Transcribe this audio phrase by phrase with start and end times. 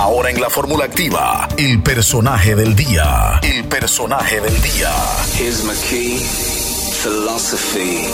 [0.00, 3.38] Ahora en la fórmula activa, el personaje del día.
[3.42, 4.90] El personaje del día.
[5.38, 6.16] Here's my key,
[7.02, 8.06] philosophy.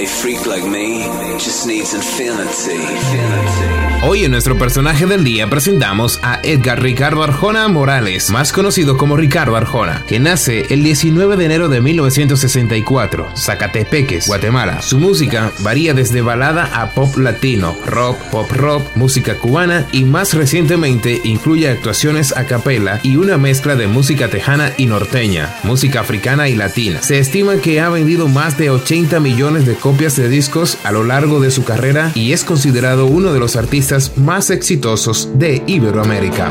[0.00, 1.02] A freak like me
[1.40, 3.79] just needs infinity.
[4.02, 9.14] Hoy en nuestro personaje del día presentamos a Edgar Ricardo Arjona Morales, más conocido como
[9.14, 14.80] Ricardo Arjona, que nace el 19 de enero de 1964, Zacatepeques, Guatemala.
[14.80, 20.32] Su música varía desde balada a pop latino, rock, pop rock, música cubana y más
[20.32, 26.48] recientemente incluye actuaciones a capela y una mezcla de música tejana y norteña, música africana
[26.48, 27.02] y latina.
[27.02, 31.04] Se estima que ha vendido más de 80 millones de copias de discos a lo
[31.04, 36.50] largo de su carrera y es considerado uno de los artistas más exitosos de Iberoamérica.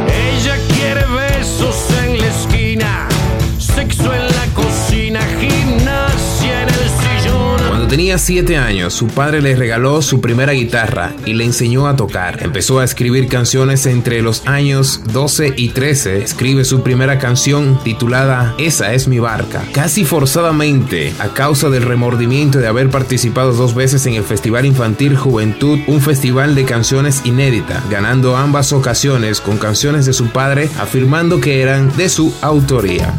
[7.90, 12.44] Tenía 7 años, su padre le regaló su primera guitarra y le enseñó a tocar.
[12.44, 16.20] Empezó a escribir canciones entre los años 12 y 13.
[16.20, 19.64] Escribe su primera canción titulada Esa es mi barca.
[19.74, 25.18] Casi forzadamente, a causa del remordimiento de haber participado dos veces en el Festival Infantil
[25.18, 31.42] Juventud, un festival de canciones inédita, ganando ambas ocasiones con canciones de su padre afirmando
[31.42, 33.16] que eran de su autoría.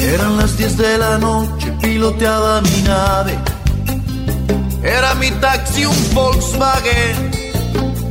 [0.00, 3.57] Eran las 10 de la noche, piloteaba mi nave.
[4.82, 7.27] Era mi taxi un Volkswagen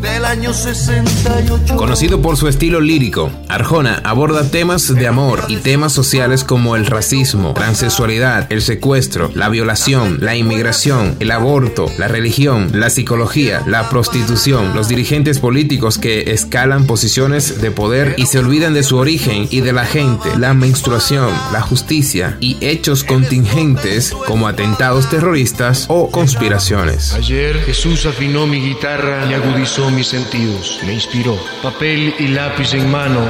[0.01, 1.75] del año 68.
[1.75, 6.85] Conocido por su estilo lírico, Arjona aborda temas de amor y temas sociales como el
[6.85, 13.89] racismo, transexualidad, el secuestro, la violación, la inmigración, el aborto, la religión, la psicología, la
[13.89, 19.47] prostitución, los dirigentes políticos que escalan posiciones de poder y se olvidan de su origen
[19.49, 26.09] y de la gente, la menstruación, la justicia y hechos contingentes como atentados terroristas o
[26.09, 27.13] conspiraciones.
[27.13, 31.37] Ayer Jesús afinó mi guitarra y agudizó mis sentidos, me inspiró.
[31.61, 33.21] Papel y lápiz en mano,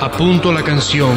[0.00, 1.14] apunto la canción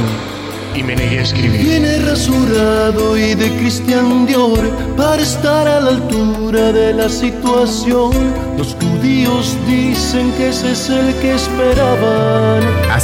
[0.75, 1.61] y me negué a escribir.
[1.61, 8.11] Viene rasurado y de Cristian Dior para estar a la altura de la situación.
[8.57, 12.61] Los judíos dicen que ese es el que esperaban.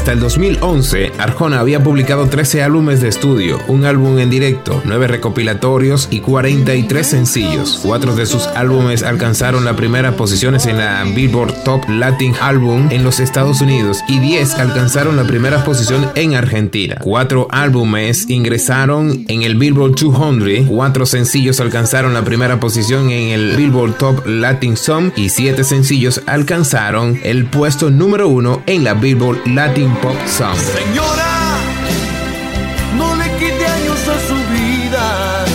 [0.07, 5.05] Hasta el 2011, Arjona había publicado 13 álbumes de estudio, un álbum en directo, 9
[5.05, 7.81] recopilatorios y 43 sencillos.
[7.83, 13.03] Cuatro de sus álbumes alcanzaron las primeras posiciones en la Billboard Top Latin Album en
[13.03, 16.95] los Estados Unidos y 10 alcanzaron la primera posición en Argentina.
[17.01, 23.57] Cuatro álbumes ingresaron en el Billboard 200, cuatro sencillos alcanzaron la primera posición en el
[23.57, 29.45] Billboard Top Latin Song y siete sencillos alcanzaron el puesto número uno en la Billboard
[29.47, 29.96] Latin
[30.55, 31.33] Señora,
[32.97, 35.45] no le quite años a su vida,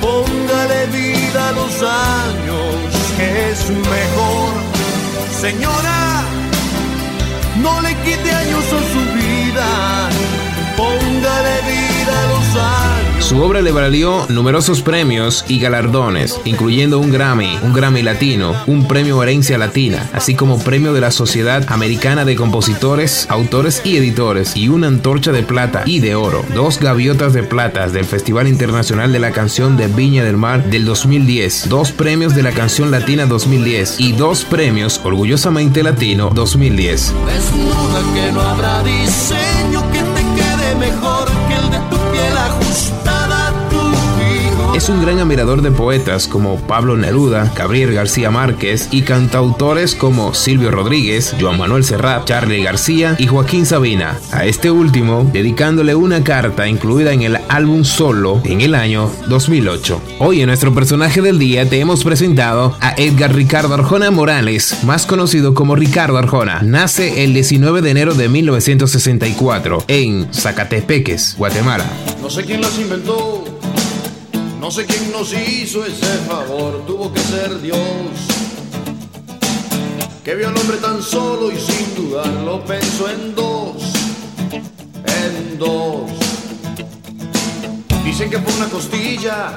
[0.00, 2.74] póngale vida a los años,
[3.16, 4.52] que es mejor.
[5.40, 6.22] Señora,
[7.62, 9.68] no le quite años a su vida,
[13.26, 18.86] Su obra le valió numerosos premios y galardones, incluyendo un Grammy, un Grammy Latino, un
[18.86, 24.56] premio Herencia Latina, así como premio de la Sociedad Americana de Compositores, Autores y Editores,
[24.56, 29.10] y una antorcha de plata y de oro, dos gaviotas de plata del Festival Internacional
[29.12, 33.26] de la Canción de Viña del Mar del 2010, dos premios de la Canción Latina
[33.26, 37.12] 2010 y dos premios Orgullosamente Latino 2010.
[37.26, 41.35] Desnuda que no habrá diseño que te quede mejor
[44.76, 50.34] Es un gran admirador de poetas como Pablo Neruda, Gabriel García Márquez y cantautores como
[50.34, 54.18] Silvio Rodríguez, Joan Manuel Serrat, Charlie García y Joaquín Sabina.
[54.32, 60.02] A este último, dedicándole una carta incluida en el álbum Solo en el año 2008.
[60.18, 65.06] Hoy en nuestro personaje del día te hemos presentado a Edgar Ricardo Arjona Morales, más
[65.06, 66.60] conocido como Ricardo Arjona.
[66.62, 71.90] Nace el 19 de enero de 1964 en Zacatepeques, Guatemala.
[72.20, 73.42] No sé quién las inventó,
[74.66, 77.78] no sé quién nos hizo ese favor, tuvo que ser Dios.
[80.24, 83.76] Que vio al hombre tan solo y sin dudarlo pensó en dos,
[84.50, 86.10] en dos.
[88.04, 89.56] Dicen que por una costilla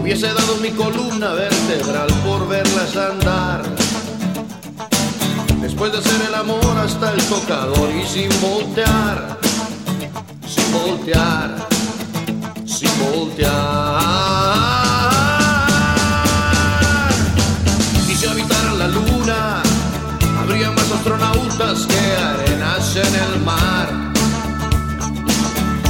[0.00, 3.64] hubiese dado mi columna vertebral por verlas andar.
[5.60, 9.40] Después de hacer el amor hasta el tocador y sin voltear,
[10.46, 11.68] sin voltear
[12.70, 13.79] sin voltear.
[23.60, 23.88] mar.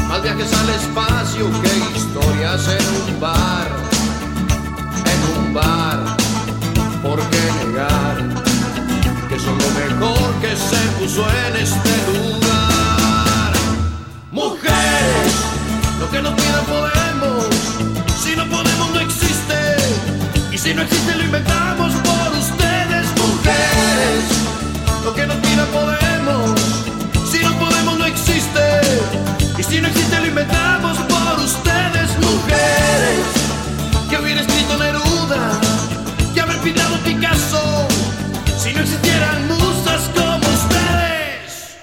[0.09, 3.69] Más viajes al espacio que historias en un bar.
[5.13, 6.17] En un bar,
[7.03, 8.17] ¿por qué negar
[9.29, 13.53] que son lo mejor que se puso en este lugar?
[14.33, 15.33] Mujeres,
[16.01, 17.47] lo que nos pidan podemos.
[18.23, 19.59] Si no podemos, no existe.
[20.53, 21.90] Y si no existe, lo inventamos.
[29.91, 33.27] No existe lo inventamos por ustedes, mujeres.
[34.09, 35.61] Que hubiera escrito Neruda,
[36.33, 37.89] que haber pintado Picasso,
[38.57, 41.75] si no existieran musas como ustedes.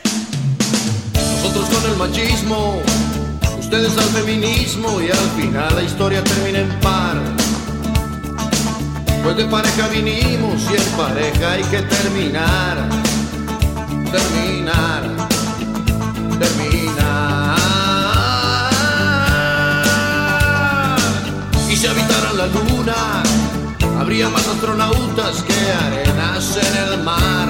[1.43, 2.81] Nosotros con el machismo,
[3.59, 7.17] ustedes al feminismo y al final la historia termina en par.
[9.21, 12.87] Pues de pareja vinimos y en pareja hay que terminar,
[14.13, 15.03] terminar,
[16.39, 17.66] terminar.
[22.37, 23.23] La luna,
[23.99, 25.53] habría más astronautas que
[25.85, 27.47] arenas en el mar.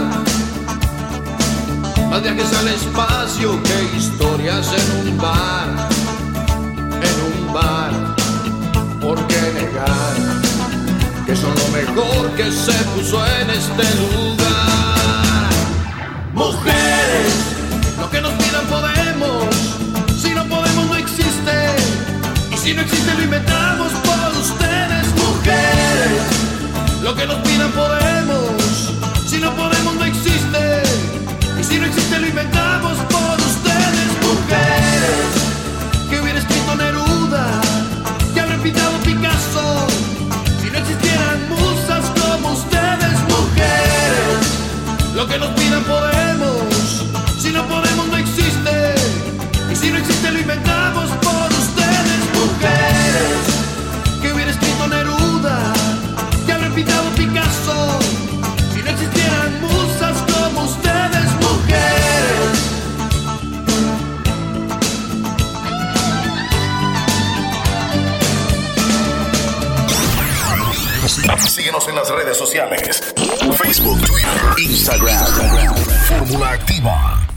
[2.09, 5.89] Más viajes al espacio que historias en un bar,
[7.09, 8.15] en un bar.
[9.01, 10.15] ¿Por qué negar
[11.25, 15.49] que son lo mejor que se puso en este lugar?
[16.33, 17.33] Mujeres,
[17.99, 19.53] lo que nos pidan podemos,
[20.17, 21.75] si no podemos no existe,
[22.53, 23.86] y si no existe lo inventamos
[71.35, 73.13] Síguenos en las redes sociales.
[73.57, 75.75] Facebook, Twitter, Instagram.
[76.07, 77.36] Fórmula Activa.